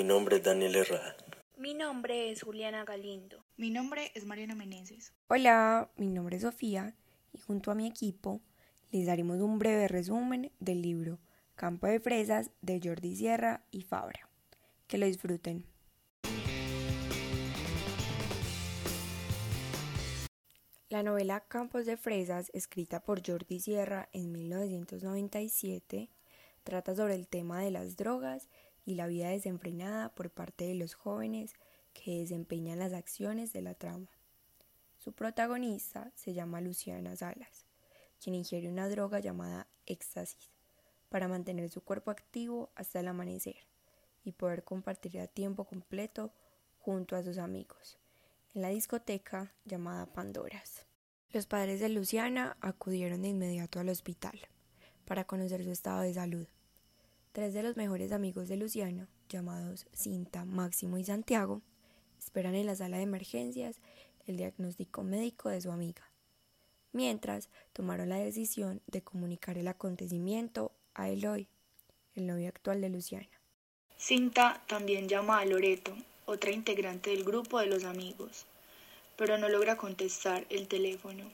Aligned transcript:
Mi 0.00 0.06
nombre 0.06 0.36
es 0.36 0.42
Daniel 0.42 0.76
Herrada. 0.76 1.14
Mi 1.58 1.74
nombre 1.74 2.30
es 2.30 2.42
Juliana 2.42 2.86
Galindo. 2.86 3.44
Mi 3.58 3.68
nombre 3.68 4.10
es 4.14 4.24
Mariana 4.24 4.54
Meneses. 4.54 5.12
Hola, 5.28 5.90
mi 5.98 6.06
nombre 6.06 6.36
es 6.36 6.42
Sofía 6.42 6.94
y 7.34 7.38
junto 7.38 7.70
a 7.70 7.74
mi 7.74 7.86
equipo 7.86 8.40
les 8.92 9.04
daremos 9.04 9.40
un 9.40 9.58
breve 9.58 9.88
resumen 9.88 10.52
del 10.58 10.80
libro 10.80 11.18
Campo 11.54 11.86
de 11.86 12.00
Fresas 12.00 12.50
de 12.62 12.80
Jordi 12.82 13.14
Sierra 13.14 13.62
y 13.70 13.82
Fabra. 13.82 14.30
Que 14.86 14.96
lo 14.96 15.04
disfruten. 15.04 15.66
La 20.88 21.02
novela 21.02 21.40
Campos 21.40 21.84
de 21.84 21.98
Fresas, 21.98 22.50
escrita 22.54 23.02
por 23.02 23.20
Jordi 23.22 23.60
Sierra 23.60 24.08
en 24.14 24.32
1997, 24.32 26.08
trata 26.64 26.94
sobre 26.94 27.16
el 27.16 27.28
tema 27.28 27.60
de 27.60 27.70
las 27.70 27.98
drogas 27.98 28.48
y 28.84 28.94
la 28.94 29.06
vida 29.06 29.28
desenfrenada 29.28 30.14
por 30.14 30.30
parte 30.30 30.66
de 30.66 30.74
los 30.74 30.94
jóvenes 30.94 31.54
que 31.92 32.20
desempeñan 32.20 32.78
las 32.78 32.92
acciones 32.92 33.52
de 33.52 33.62
la 33.62 33.74
trama. 33.74 34.08
Su 34.98 35.12
protagonista 35.12 36.12
se 36.14 36.34
llama 36.34 36.60
Luciana 36.60 37.16
Salas, 37.16 37.66
quien 38.22 38.34
ingiere 38.34 38.68
una 38.68 38.88
droga 38.88 39.18
llamada 39.18 39.66
éxtasis 39.86 40.50
para 41.08 41.28
mantener 41.28 41.68
su 41.70 41.82
cuerpo 41.82 42.10
activo 42.10 42.70
hasta 42.74 43.00
el 43.00 43.08
amanecer 43.08 43.56
y 44.24 44.32
poder 44.32 44.64
compartir 44.64 45.18
a 45.20 45.26
tiempo 45.26 45.64
completo 45.64 46.32
junto 46.78 47.16
a 47.16 47.22
sus 47.22 47.38
amigos 47.38 47.98
en 48.54 48.62
la 48.62 48.68
discoteca 48.68 49.52
llamada 49.64 50.06
Pandoras. 50.06 50.84
Los 51.32 51.46
padres 51.46 51.80
de 51.80 51.88
Luciana 51.88 52.56
acudieron 52.60 53.22
de 53.22 53.28
inmediato 53.28 53.78
al 53.78 53.88
hospital 53.88 54.40
para 55.04 55.24
conocer 55.24 55.62
su 55.62 55.70
estado 55.70 56.00
de 56.00 56.14
salud. 56.14 56.46
Tres 57.32 57.54
de 57.54 57.62
los 57.62 57.76
mejores 57.76 58.10
amigos 58.10 58.48
de 58.48 58.56
Luciana, 58.56 59.06
llamados 59.28 59.86
Cinta, 59.92 60.44
Máximo 60.44 60.98
y 60.98 61.04
Santiago, 61.04 61.62
esperan 62.18 62.56
en 62.56 62.66
la 62.66 62.74
sala 62.74 62.96
de 62.96 63.04
emergencias 63.04 63.80
el 64.26 64.36
diagnóstico 64.36 65.04
médico 65.04 65.48
de 65.48 65.60
su 65.60 65.70
amiga, 65.70 66.10
mientras 66.92 67.48
tomaron 67.72 68.08
la 68.08 68.18
decisión 68.18 68.82
de 68.88 69.02
comunicar 69.02 69.58
el 69.58 69.68
acontecimiento 69.68 70.72
a 70.94 71.08
Eloy, 71.08 71.46
el 72.16 72.26
novio 72.26 72.48
actual 72.48 72.80
de 72.80 72.88
Luciana. 72.88 73.40
Cinta 73.96 74.60
también 74.66 75.08
llama 75.08 75.38
a 75.38 75.44
Loreto, 75.44 75.94
otra 76.26 76.50
integrante 76.50 77.10
del 77.10 77.22
grupo 77.22 77.60
de 77.60 77.66
los 77.66 77.84
amigos, 77.84 78.44
pero 79.16 79.38
no 79.38 79.48
logra 79.48 79.76
contestar 79.76 80.46
el 80.50 80.66
teléfono, 80.66 81.30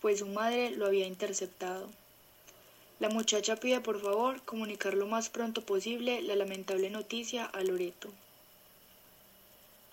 pues 0.00 0.20
su 0.20 0.26
madre 0.26 0.70
lo 0.70 0.86
había 0.86 1.08
interceptado. 1.08 1.88
La 3.00 3.08
muchacha 3.08 3.56
pide 3.56 3.80
por 3.80 3.98
favor 3.98 4.42
comunicar 4.42 4.92
lo 4.92 5.06
más 5.06 5.30
pronto 5.30 5.62
posible 5.62 6.20
la 6.20 6.36
lamentable 6.36 6.90
noticia 6.90 7.46
a 7.46 7.62
Loreto. 7.62 8.10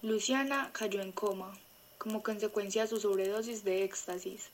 Luciana 0.01 0.71
cayó 0.73 0.99
en 0.99 1.13
coma, 1.13 1.57
como 1.99 2.21
consecuencia 2.21 2.81
de 2.81 2.89
su 2.89 2.99
sobredosis 2.99 3.63
de 3.63 3.85
éxtasis. 3.85 4.49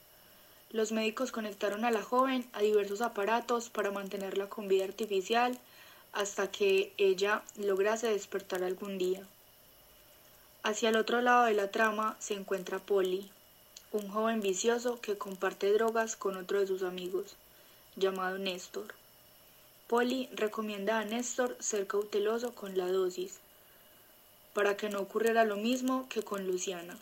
Los 0.70 0.92
médicos 0.92 1.32
conectaron 1.32 1.84
a 1.84 1.90
la 1.90 2.04
joven 2.04 2.48
a 2.52 2.60
diversos 2.60 3.00
aparatos 3.00 3.70
para 3.70 3.90
mantenerla 3.90 4.48
con 4.48 4.68
vida 4.68 4.84
artificial 4.84 5.58
hasta 6.12 6.48
que 6.48 6.92
ella 6.96 7.42
lograse 7.56 8.06
despertar 8.06 8.62
algún 8.62 8.98
día. 8.98 9.26
Hacia 10.62 10.90
el 10.90 10.96
otro 10.96 11.20
lado 11.22 11.46
de 11.46 11.54
la 11.54 11.72
trama 11.72 12.16
se 12.20 12.34
encuentra 12.34 12.78
Polly, 12.78 13.28
un 13.90 14.08
joven 14.08 14.40
vicioso 14.40 15.00
que 15.00 15.18
comparte 15.18 15.72
drogas 15.72 16.14
con 16.14 16.36
otro 16.36 16.60
de 16.60 16.68
sus 16.68 16.84
amigos 16.84 17.34
llamado 17.96 18.38
Néstor. 18.38 18.94
Polly 19.86 20.28
recomienda 20.32 20.98
a 20.98 21.04
Néstor 21.04 21.56
ser 21.60 21.86
cauteloso 21.86 22.54
con 22.54 22.76
la 22.76 22.90
dosis, 22.90 23.38
para 24.52 24.76
que 24.76 24.88
no 24.88 25.00
ocurriera 25.00 25.44
lo 25.44 25.56
mismo 25.56 26.08
que 26.08 26.22
con 26.22 26.46
Luciana. 26.46 26.96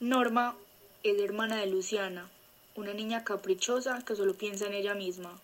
Norma 0.00 0.56
es 1.02 1.20
hermana 1.20 1.56
de 1.56 1.66
Luciana, 1.66 2.30
una 2.74 2.94
niña 2.94 3.24
caprichosa 3.24 4.02
que 4.04 4.16
solo 4.16 4.34
piensa 4.34 4.66
en 4.66 4.74
ella 4.74 4.94
misma, 4.94 5.38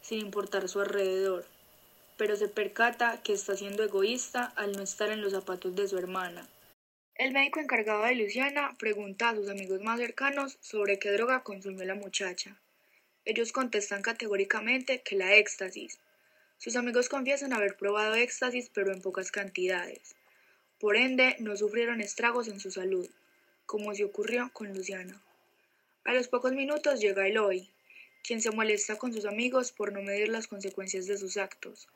sin 0.00 0.20
importar 0.20 0.68
su 0.68 0.80
alrededor, 0.80 1.44
pero 2.16 2.36
se 2.36 2.48
percata 2.48 3.20
que 3.22 3.32
está 3.32 3.56
siendo 3.56 3.82
egoísta 3.82 4.52
al 4.56 4.72
no 4.72 4.82
estar 4.82 5.10
en 5.10 5.20
los 5.20 5.32
zapatos 5.32 5.74
de 5.74 5.88
su 5.88 5.98
hermana. 5.98 6.46
El 7.18 7.32
médico 7.32 7.60
encargado 7.60 8.04
de 8.04 8.14
Luciana 8.14 8.76
pregunta 8.78 9.30
a 9.30 9.34
sus 9.34 9.48
amigos 9.48 9.80
más 9.80 9.98
cercanos 9.98 10.58
sobre 10.60 10.98
qué 10.98 11.10
droga 11.12 11.42
consumió 11.42 11.82
la 11.86 11.94
muchacha. 11.94 12.60
Ellos 13.24 13.52
contestan 13.52 14.02
categóricamente 14.02 15.00
que 15.00 15.16
la 15.16 15.34
éxtasis. 15.34 15.98
Sus 16.58 16.76
amigos 16.76 17.08
confiesan 17.08 17.54
haber 17.54 17.78
probado 17.78 18.16
éxtasis 18.16 18.68
pero 18.68 18.92
en 18.92 19.00
pocas 19.00 19.30
cantidades. 19.30 20.14
Por 20.78 20.94
ende, 20.96 21.36
no 21.38 21.56
sufrieron 21.56 22.02
estragos 22.02 22.48
en 22.48 22.60
su 22.60 22.70
salud, 22.70 23.08
como 23.64 23.94
si 23.94 24.02
ocurrió 24.02 24.50
con 24.52 24.74
Luciana. 24.74 25.18
A 26.04 26.12
los 26.12 26.28
pocos 26.28 26.52
minutos 26.52 27.00
llega 27.00 27.26
Eloy, 27.26 27.70
quien 28.22 28.42
se 28.42 28.50
molesta 28.50 28.98
con 28.98 29.14
sus 29.14 29.24
amigos 29.24 29.72
por 29.72 29.90
no 29.90 30.02
medir 30.02 30.28
las 30.28 30.48
consecuencias 30.48 31.06
de 31.06 31.16
sus 31.16 31.38
actos. 31.38 31.88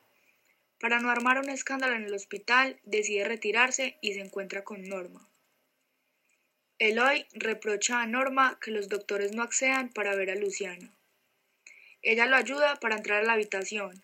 Para 0.81 0.99
no 0.99 1.11
armar 1.11 1.39
un 1.39 1.51
escándalo 1.51 1.95
en 1.95 2.05
el 2.05 2.15
hospital, 2.15 2.81
decide 2.85 3.25
retirarse 3.25 3.99
y 4.01 4.15
se 4.15 4.21
encuentra 4.21 4.65
con 4.65 4.83
Norma. 4.83 5.29
Eloy 6.79 7.27
reprocha 7.35 8.01
a 8.01 8.07
Norma 8.07 8.59
que 8.63 8.71
los 8.71 8.89
doctores 8.89 9.33
no 9.33 9.43
accedan 9.43 9.91
para 9.91 10.15
ver 10.15 10.31
a 10.31 10.37
Luciana. 10.37 10.91
Ella 12.01 12.25
lo 12.25 12.35
ayuda 12.35 12.77
para 12.81 12.97
entrar 12.97 13.23
a 13.23 13.27
la 13.27 13.35
habitación, 13.35 14.03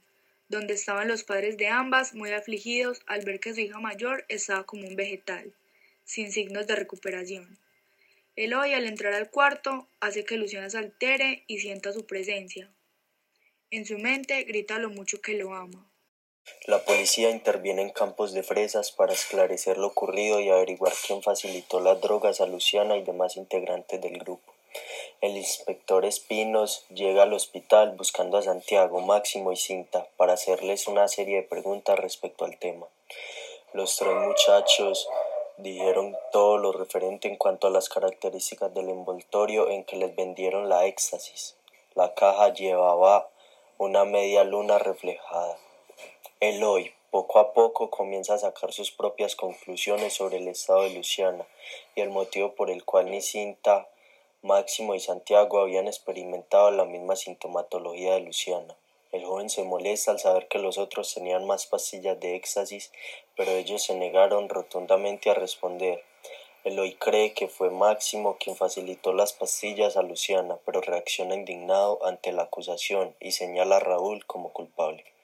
donde 0.50 0.74
estaban 0.74 1.08
los 1.08 1.24
padres 1.24 1.56
de 1.56 1.68
ambas 1.68 2.14
muy 2.14 2.32
afligidos 2.32 3.00
al 3.06 3.24
ver 3.24 3.40
que 3.40 3.54
su 3.54 3.60
hija 3.60 3.80
mayor 3.80 4.26
estaba 4.28 4.64
como 4.64 4.86
un 4.86 4.96
vegetal, 4.96 5.54
sin 6.04 6.30
signos 6.30 6.66
de 6.66 6.76
recuperación. 6.76 7.58
Eloy 8.36 8.74
al 8.74 8.84
entrar 8.84 9.14
al 9.14 9.30
cuarto 9.30 9.88
hace 9.98 10.26
que 10.26 10.36
Luciana 10.36 10.68
se 10.68 10.76
altere 10.76 11.44
y 11.46 11.60
sienta 11.60 11.94
su 11.94 12.04
presencia. 12.04 12.70
En 13.70 13.86
su 13.86 13.96
mente 13.96 14.42
grita 14.42 14.78
lo 14.78 14.90
mucho 14.90 15.22
que 15.22 15.38
lo 15.38 15.54
ama. 15.54 15.90
La 16.66 16.78
policía 16.78 17.30
interviene 17.30 17.82
en 17.82 17.90
Campos 17.90 18.32
de 18.32 18.42
Fresas 18.42 18.90
para 18.90 19.12
esclarecer 19.12 19.78
lo 19.78 19.86
ocurrido 19.86 20.40
y 20.40 20.50
averiguar 20.50 20.92
quién 21.06 21.22
facilitó 21.22 21.78
las 21.78 22.00
drogas 22.00 22.40
a 22.40 22.46
Luciana 22.46 22.96
y 22.96 23.02
demás 23.02 23.36
integrantes 23.36 24.00
del 24.00 24.18
grupo. 24.18 24.52
El 25.20 25.36
inspector 25.36 26.04
Espinos 26.04 26.84
llega 26.90 27.22
al 27.22 27.32
hospital 27.32 27.94
buscando 27.96 28.36
a 28.36 28.42
Santiago, 28.42 29.00
Máximo 29.00 29.52
y 29.52 29.56
Cinta 29.56 30.08
para 30.16 30.32
hacerles 30.34 30.88
una 30.88 31.08
serie 31.08 31.36
de 31.36 31.42
preguntas 31.42 31.98
respecto 31.98 32.44
al 32.44 32.58
tema. 32.58 32.86
Los 33.72 33.96
tres 33.96 34.14
muchachos 34.14 35.08
dijeron 35.58 36.16
todo 36.32 36.58
lo 36.58 36.72
referente 36.72 37.28
en 37.28 37.36
cuanto 37.36 37.68
a 37.68 37.70
las 37.70 37.88
características 37.88 38.74
del 38.74 38.90
envoltorio 38.90 39.70
en 39.70 39.84
que 39.84 39.96
les 39.96 40.14
vendieron 40.14 40.68
la 40.68 40.86
éxtasis. 40.86 41.56
La 41.94 42.12
caja 42.14 42.52
llevaba 42.52 43.28
una 43.78 44.04
media 44.04 44.44
luna 44.44 44.78
reflejada. 44.78 45.56
Eloy 46.40 46.92
poco 47.10 47.38
a 47.38 47.54
poco 47.54 47.88
comienza 47.88 48.34
a 48.34 48.38
sacar 48.38 48.70
sus 48.70 48.90
propias 48.90 49.36
conclusiones 49.36 50.12
sobre 50.12 50.36
el 50.36 50.48
estado 50.48 50.82
de 50.82 50.90
Luciana 50.90 51.46
y 51.94 52.02
el 52.02 52.10
motivo 52.10 52.52
por 52.54 52.68
el 52.68 52.84
cual 52.84 53.10
ni 53.10 53.22
Cinta, 53.22 53.88
Máximo 54.42 54.94
y 54.94 55.00
Santiago 55.00 55.60
habían 55.60 55.86
experimentado 55.86 56.70
la 56.72 56.84
misma 56.84 57.16
sintomatología 57.16 58.12
de 58.12 58.20
Luciana. 58.20 58.76
El 59.12 59.24
joven 59.24 59.48
se 59.48 59.64
molesta 59.64 60.10
al 60.10 60.18
saber 60.18 60.46
que 60.48 60.58
los 60.58 60.76
otros 60.76 61.14
tenían 61.14 61.46
más 61.46 61.64
pastillas 61.64 62.20
de 62.20 62.36
éxtasis, 62.36 62.92
pero 63.34 63.52
ellos 63.52 63.82
se 63.82 63.94
negaron 63.94 64.50
rotundamente 64.50 65.30
a 65.30 65.34
responder. 65.34 66.04
Eloy 66.64 66.96
cree 66.96 67.32
que 67.32 67.48
fue 67.48 67.70
Máximo 67.70 68.36
quien 68.38 68.56
facilitó 68.56 69.14
las 69.14 69.32
pastillas 69.32 69.96
a 69.96 70.02
Luciana, 70.02 70.58
pero 70.66 70.82
reacciona 70.82 71.34
indignado 71.34 72.04
ante 72.04 72.30
la 72.32 72.42
acusación 72.42 73.16
y 73.20 73.32
señala 73.32 73.78
a 73.78 73.80
Raúl 73.80 74.26
como 74.26 74.52
culpable. 74.52 75.15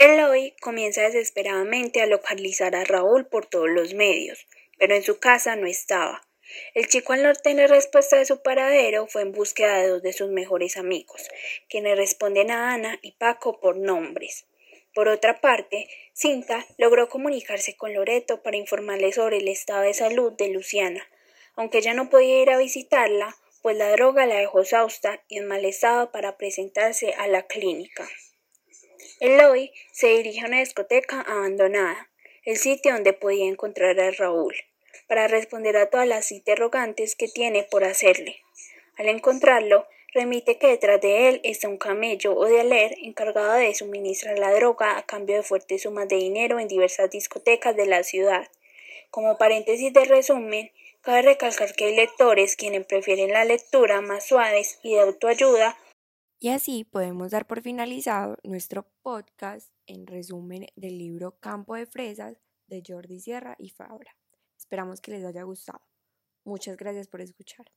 Eloy 0.00 0.54
comienza 0.62 1.02
desesperadamente 1.02 2.00
a 2.00 2.06
localizar 2.06 2.74
a 2.74 2.84
Raúl 2.84 3.26
por 3.26 3.44
todos 3.44 3.68
los 3.68 3.92
medios, 3.92 4.46
pero 4.78 4.94
en 4.94 5.02
su 5.02 5.20
casa 5.20 5.56
no 5.56 5.66
estaba. 5.66 6.26
El 6.72 6.88
chico 6.88 7.12
al 7.12 7.22
no 7.22 7.34
tener 7.34 7.68
respuesta 7.68 8.16
de 8.16 8.24
su 8.24 8.40
paradero 8.40 9.08
fue 9.08 9.20
en 9.20 9.32
búsqueda 9.32 9.76
de 9.76 9.88
dos 9.88 10.02
de 10.02 10.14
sus 10.14 10.30
mejores 10.30 10.78
amigos, 10.78 11.28
quienes 11.68 11.98
responden 11.98 12.50
a 12.50 12.72
Ana 12.72 12.98
y 13.02 13.12
Paco 13.12 13.60
por 13.60 13.76
nombres. 13.76 14.46
Por 14.94 15.08
otra 15.08 15.42
parte, 15.42 15.86
Cinta 16.14 16.64
logró 16.78 17.10
comunicarse 17.10 17.76
con 17.76 17.92
Loreto 17.92 18.42
para 18.42 18.56
informarle 18.56 19.12
sobre 19.12 19.36
el 19.36 19.48
estado 19.48 19.82
de 19.82 19.92
salud 19.92 20.32
de 20.32 20.48
Luciana, 20.48 21.06
aunque 21.56 21.76
ella 21.76 21.92
no 21.92 22.08
podía 22.08 22.40
ir 22.40 22.48
a 22.48 22.56
visitarla, 22.56 23.36
pues 23.60 23.76
la 23.76 23.90
droga 23.90 24.24
la 24.24 24.36
dejó 24.36 24.62
exhausta 24.62 25.22
y 25.28 25.36
en 25.36 25.46
mal 25.46 25.66
estado 25.66 26.10
para 26.10 26.38
presentarse 26.38 27.12
a 27.18 27.28
la 27.28 27.42
clínica. 27.42 28.08
Eloy 29.20 29.70
se 29.92 30.08
dirige 30.08 30.40
a 30.40 30.46
una 30.46 30.60
discoteca 30.60 31.20
abandonada, 31.20 32.08
el 32.46 32.56
sitio 32.56 32.94
donde 32.94 33.12
podía 33.12 33.44
encontrar 33.44 34.00
a 34.00 34.10
Raúl, 34.12 34.54
para 35.08 35.28
responder 35.28 35.76
a 35.76 35.90
todas 35.90 36.08
las 36.08 36.32
interrogantes 36.32 37.16
que 37.16 37.28
tiene 37.28 37.62
por 37.62 37.84
hacerle. 37.84 38.40
Al 38.96 39.10
encontrarlo, 39.10 39.86
remite 40.14 40.56
que 40.56 40.68
detrás 40.68 41.02
de 41.02 41.28
él 41.28 41.40
está 41.44 41.68
un 41.68 41.76
camello 41.76 42.34
o 42.34 42.46
de 42.46 42.60
aler 42.60 42.94
encargado 43.02 43.52
de 43.52 43.74
suministrar 43.74 44.38
la 44.38 44.54
droga 44.54 44.96
a 44.96 45.04
cambio 45.04 45.36
de 45.36 45.42
fuertes 45.42 45.82
sumas 45.82 46.08
de 46.08 46.16
dinero 46.16 46.58
en 46.58 46.66
diversas 46.68 47.10
discotecas 47.10 47.76
de 47.76 47.84
la 47.84 48.02
ciudad. 48.02 48.48
Como 49.10 49.36
paréntesis 49.36 49.92
de 49.92 50.06
resumen, 50.06 50.72
cabe 51.02 51.20
recalcar 51.20 51.74
que 51.74 51.84
hay 51.84 51.96
lectores 51.96 52.56
quienes 52.56 52.86
prefieren 52.86 53.32
la 53.32 53.44
lectura 53.44 54.00
más 54.00 54.26
suaves 54.26 54.78
y 54.82 54.94
de 54.94 55.00
autoayuda. 55.00 55.76
Y 56.42 56.48
así 56.48 56.84
podemos 56.84 57.32
dar 57.32 57.46
por 57.46 57.60
finalizado 57.60 58.38
nuestro 58.44 58.90
podcast 59.02 59.70
en 59.86 60.06
resumen 60.06 60.68
del 60.74 60.96
libro 60.96 61.38
Campo 61.38 61.74
de 61.74 61.84
Fresas 61.84 62.38
de 62.66 62.82
Jordi 62.86 63.20
Sierra 63.20 63.56
y 63.58 63.68
Fabra. 63.68 64.16
Esperamos 64.56 65.02
que 65.02 65.10
les 65.10 65.24
haya 65.26 65.42
gustado. 65.42 65.82
Muchas 66.44 66.78
gracias 66.78 67.08
por 67.08 67.20
escuchar. 67.20 67.70